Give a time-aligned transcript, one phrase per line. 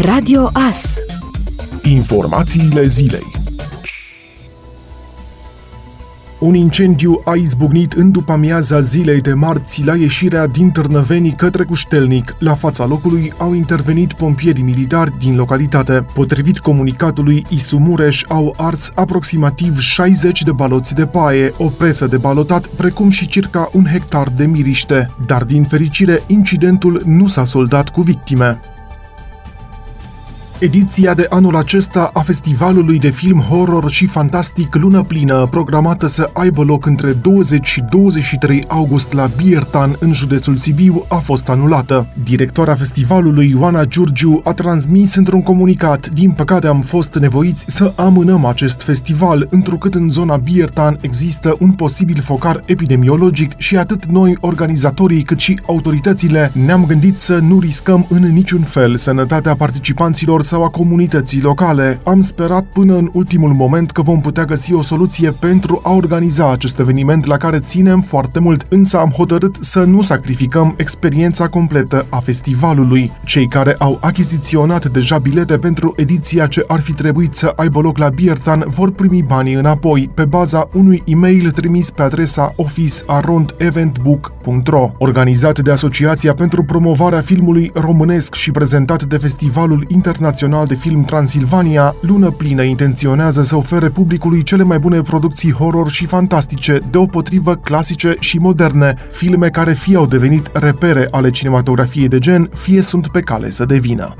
[0.00, 0.94] Radio AS
[1.82, 3.26] Informațiile zilei
[6.38, 11.64] Un incendiu a izbucnit în după amiaza zilei de marți la ieșirea din Târnăvenii către
[11.64, 12.36] Cuștelnic.
[12.38, 16.04] La fața locului au intervenit pompierii militari din localitate.
[16.14, 22.16] Potrivit comunicatului Isu Mureș, au ars aproximativ 60 de baloți de paie, o presă de
[22.16, 25.10] balotat, precum și circa un hectar de miriște.
[25.26, 28.60] Dar din fericire, incidentul nu s-a soldat cu victime.
[30.58, 36.30] Ediția de anul acesta a festivalului de film horror și fantastic Lună Plină, programată să
[36.32, 42.06] aibă loc între 20 și 23 august la Biertan, în județul Sibiu, a fost anulată.
[42.22, 48.44] Directoarea festivalului, Ioana Giurgiu, a transmis într-un comunicat Din păcate am fost nevoiți să amânăm
[48.44, 55.22] acest festival, întrucât în zona Biertan există un posibil focar epidemiologic și atât noi, organizatorii,
[55.22, 60.68] cât și autoritățile, ne-am gândit să nu riscăm în niciun fel sănătatea participanților sau a
[60.68, 62.00] comunității locale.
[62.04, 66.50] Am sperat până în ultimul moment că vom putea găsi o soluție pentru a organiza
[66.50, 72.06] acest eveniment la care ținem foarte mult, însă am hotărât să nu sacrificăm experiența completă
[72.08, 73.12] a festivalului.
[73.24, 77.98] Cei care au achiziționat deja bilete pentru ediția ce ar fi trebuit să aibă loc
[77.98, 85.58] la Biertan vor primi banii înapoi, pe baza unui e-mail trimis pe adresa office.arondeventbook.ro Organizat
[85.58, 91.94] de Asociația pentru Promovarea Filmului Românesc și prezentat de Festivalul Internațional Național de Film Transilvania,
[92.00, 98.16] Lună Plină intenționează să ofere publicului cele mai bune producții horror și fantastice, deopotrivă clasice
[98.18, 103.20] și moderne, filme care fie au devenit repere ale cinematografiei de gen, fie sunt pe
[103.20, 104.14] cale să devină.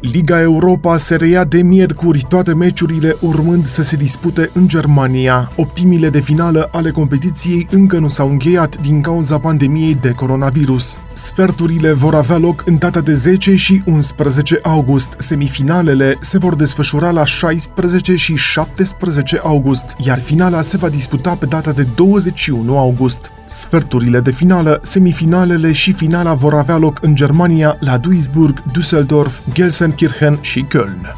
[0.00, 5.50] Liga Europa se reia de miercuri, toate meciurile urmând să se dispute în Germania.
[5.56, 10.98] Optimile de finală ale competiției încă nu s-au încheiat din cauza pandemiei de coronavirus.
[11.22, 15.14] Sferturile vor avea loc în data de 10 și 11 august.
[15.18, 21.46] Semifinalele se vor desfășura la 16 și 17 august, iar finala se va disputa pe
[21.46, 23.30] data de 21 august.
[23.46, 30.38] Sferturile de finală, semifinalele și finala vor avea loc în Germania, la Duisburg, Düsseldorf, Gelsenkirchen
[30.40, 31.17] și Köln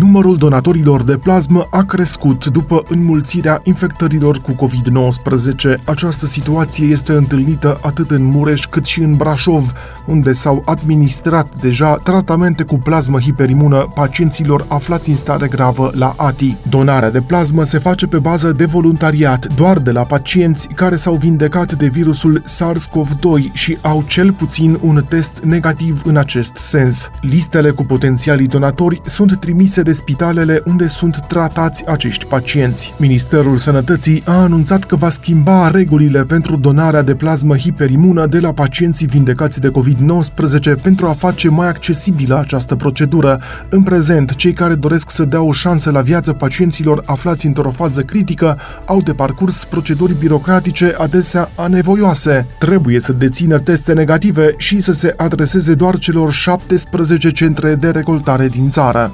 [0.00, 5.84] numărul donatorilor de plasmă a crescut după înmulțirea infectărilor cu COVID-19.
[5.84, 9.72] Această situație este întâlnită atât în Mureș cât și în Brașov,
[10.06, 16.56] unde s-au administrat deja tratamente cu plasmă hiperimună pacienților aflați în stare gravă la ATI.
[16.68, 21.14] Donarea de plasmă se face pe bază de voluntariat doar de la pacienți care s-au
[21.14, 27.10] vindecat de virusul SARS-CoV-2 și au cel puțin un test negativ în acest sens.
[27.20, 32.94] Listele cu potențialii donatori sunt trimise de spitalele unde sunt tratați acești pacienți.
[32.98, 38.52] Ministerul Sănătății a anunțat că va schimba regulile pentru donarea de plasmă hiperimună de la
[38.52, 43.40] pacienții vindecați de COVID-19 pentru a face mai accesibilă această procedură.
[43.68, 48.00] În prezent, cei care doresc să dea o șansă la viață pacienților aflați într-o fază
[48.00, 52.46] critică au de parcurs proceduri birocratice adesea anevoioase.
[52.58, 58.48] Trebuie să dețină teste negative și să se adreseze doar celor 17 centre de recoltare
[58.48, 59.12] din țară.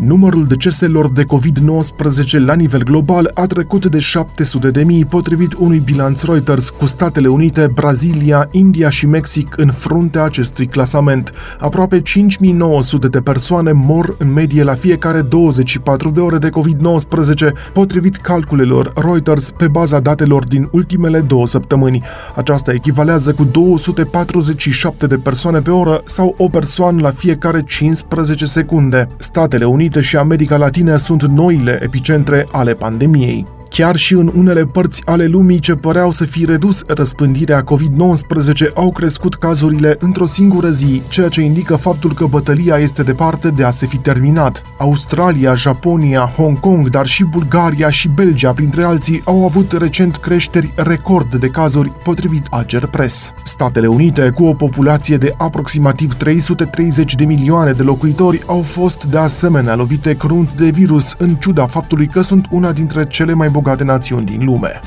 [0.00, 5.78] Numărul deceselor de COVID-19 la nivel global a trecut de 700 de mii, potrivit unui
[5.78, 11.32] bilanț Reuters cu Statele Unite, Brazilia, India și Mexic în fruntea acestui clasament.
[11.58, 18.16] Aproape 5900 de persoane mor în medie la fiecare 24 de ore de COVID-19, potrivit
[18.16, 22.02] calculelor Reuters pe baza datelor din ultimele două săptămâni.
[22.36, 29.06] Aceasta echivalează cu 247 de persoane pe oră sau o persoană la fiecare 15 secunde.
[29.18, 33.46] Statele Unite Unite și America Latină sunt noile epicentre ale pandemiei.
[33.72, 38.92] Chiar și în unele părți ale lumii ce păreau să fi redus răspândirea COVID-19, au
[38.92, 43.70] crescut cazurile într-o singură zi, ceea ce indică faptul că bătălia este departe de a
[43.70, 44.62] se fi terminat.
[44.78, 50.72] Australia, Japonia, Hong Kong, dar și Bulgaria și Belgia, printre alții, au avut recent creșteri
[50.76, 53.32] record de cazuri, potrivit Ager Press.
[53.44, 59.18] Statele Unite, cu o populație de aproximativ 330 de milioane de locuitori, au fost de
[59.18, 63.60] asemenea lovite crunt de virus, în ciuda faptului că sunt una dintre cele mai bogate
[63.62, 64.80] bogate națiuni din lume.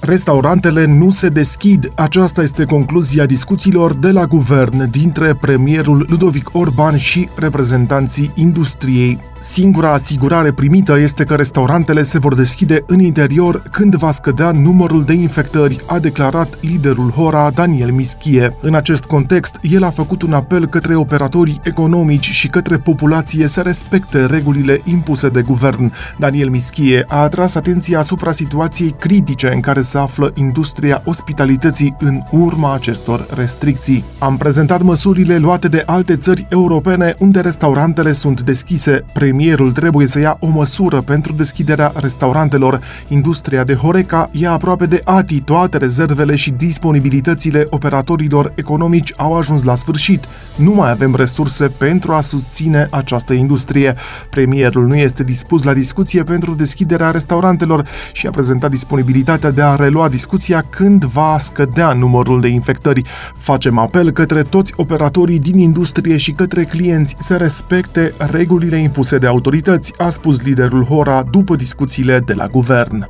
[0.00, 1.92] Restaurantele nu se deschid.
[1.94, 9.92] Aceasta este concluzia discuțiilor de la guvern dintre premierul Ludovic Orban și reprezentanții industriei Singura
[9.92, 15.12] asigurare primită este că restaurantele se vor deschide în interior când va scădea numărul de
[15.12, 18.56] infectări, a declarat liderul Hora Daniel Mischie.
[18.60, 23.60] În acest context, el a făcut un apel către operatorii economici și către populație să
[23.60, 25.92] respecte regulile impuse de guvern.
[26.18, 32.20] Daniel Mischie a atras atenția asupra situației critice în care se află industria ospitalității în
[32.30, 34.04] urma acestor restricții.
[34.18, 39.04] Am prezentat măsurile luate de alte țări europene unde restaurantele sunt deschise.
[39.28, 42.80] Premierul trebuie să ia o măsură pentru deschiderea restaurantelor.
[43.08, 49.62] Industria de Horeca ia aproape de ATI toate rezervele și disponibilitățile operatorilor economici au ajuns
[49.62, 50.24] la sfârșit.
[50.56, 53.94] Nu mai avem resurse pentru a susține această industrie.
[54.30, 59.74] Premierul nu este dispus la discuție pentru deschiderea restaurantelor și a prezentat disponibilitatea de a
[59.74, 63.02] relua discuția când va scădea numărul de infectări.
[63.36, 69.26] Facem apel către toți operatorii din industrie și către clienți să respecte regulile impuse de
[69.26, 73.08] autorități, a spus liderul Hora după discuțiile de la guvern.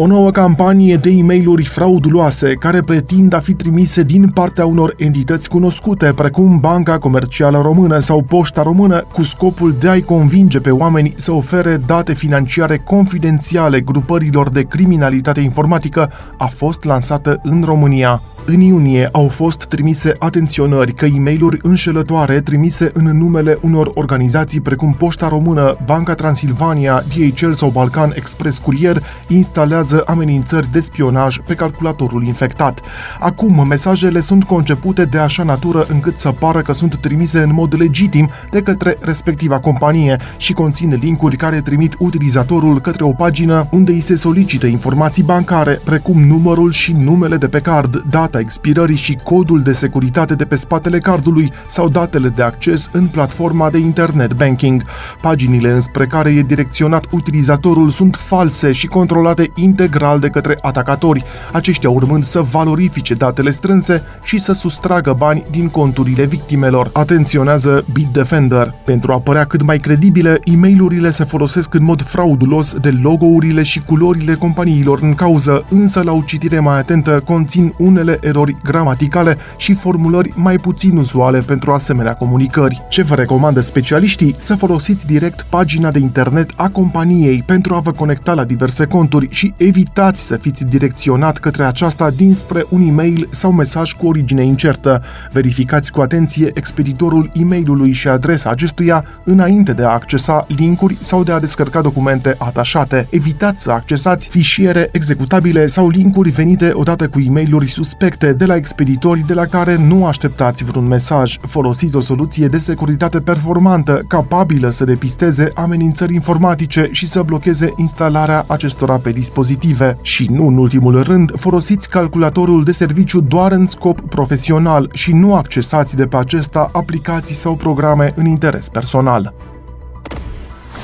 [0.00, 4.94] O nouă campanie de e mail frauduloase care pretind a fi trimise din partea unor
[4.96, 10.70] entități cunoscute, precum Banca Comercială Română sau Poșta Română, cu scopul de a-i convinge pe
[10.70, 18.20] oameni să ofere date financiare confidențiale grupărilor de criminalitate informatică, a fost lansată în România.
[18.50, 24.60] În iunie au fost trimise atenționări că e mail înșelătoare trimise în numele unor organizații
[24.60, 31.54] precum Poșta Română, Banca Transilvania, DHL sau Balcan Express Courier instalează amenințări de spionaj pe
[31.54, 32.80] calculatorul infectat.
[33.20, 37.74] Acum, mesajele sunt concepute de așa natură încât să pară că sunt trimise în mod
[37.78, 43.92] legitim de către respectiva companie și conțin linkuri care trimit utilizatorul către o pagină unde
[43.92, 48.96] îi se solicită informații bancare, precum numărul și numele de pe card, data data expirării
[48.96, 53.78] și codul de securitate de pe spatele cardului sau datele de acces în platforma de
[53.78, 54.82] internet banking.
[55.20, 61.90] Paginile înspre care e direcționat utilizatorul sunt false și controlate integral de către atacatori, aceștia
[61.90, 66.90] urmând să valorifice datele strânse și să sustragă bani din conturile victimelor.
[66.92, 68.74] Atenționează Bitdefender.
[68.84, 73.62] Pentru a părea cât mai credibile, e mail se folosesc în mod fraudulos de logourile
[73.62, 79.36] și culorile companiilor în cauză, însă la o citire mai atentă conțin unele erori gramaticale
[79.56, 82.82] și formulări mai puțin uzuale pentru asemenea comunicări.
[82.88, 84.34] Ce vă recomandă specialiștii?
[84.38, 89.28] Să folosiți direct pagina de internet a companiei pentru a vă conecta la diverse conturi
[89.30, 95.02] și evitați să fiți direcționat către aceasta dinspre un e-mail sau mesaj cu origine incertă.
[95.32, 101.32] Verificați cu atenție expeditorul e-mailului și adresa acestuia înainte de a accesa linkuri sau de
[101.32, 103.06] a descărca documente atașate.
[103.10, 108.56] Evitați să accesați fișiere executabile sau linkuri venite odată cu e-mailuri suspecte directe de la
[108.56, 111.36] expeditori de la care nu așteptați vreun mesaj.
[111.40, 118.44] Folosiți o soluție de securitate performantă, capabilă să depisteze amenințări informatice și să blocheze instalarea
[118.46, 119.98] acestora pe dispozitive.
[120.02, 125.34] Și nu în ultimul rând, folosiți calculatorul de serviciu doar în scop profesional și nu
[125.34, 129.34] accesați de pe acesta aplicații sau programe în interes personal.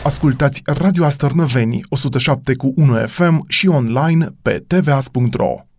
[0.05, 5.74] Ascultați Radio Astărnăveni 107 cu 1 FM și online pe tvas.ro.